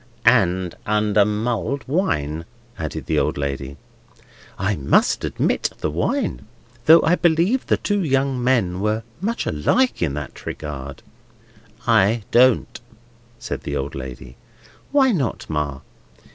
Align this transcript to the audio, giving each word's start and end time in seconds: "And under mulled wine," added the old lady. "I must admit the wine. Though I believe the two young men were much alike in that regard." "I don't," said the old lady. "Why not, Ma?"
"And 0.25 0.73
under 0.87 1.25
mulled 1.25 1.87
wine," 1.87 2.45
added 2.79 3.05
the 3.05 3.19
old 3.19 3.37
lady. 3.37 3.77
"I 4.57 4.75
must 4.75 5.23
admit 5.23 5.69
the 5.79 5.91
wine. 5.91 6.47
Though 6.87 7.03
I 7.03 7.13
believe 7.13 7.67
the 7.67 7.77
two 7.77 8.01
young 8.03 8.43
men 8.43 8.79
were 8.81 9.03
much 9.21 9.45
alike 9.45 10.01
in 10.01 10.15
that 10.15 10.47
regard." 10.47 11.03
"I 11.85 12.23
don't," 12.31 12.79
said 13.37 13.61
the 13.61 13.75
old 13.77 13.93
lady. 13.93 14.37
"Why 14.91 15.11
not, 15.11 15.47
Ma?" 15.47 15.81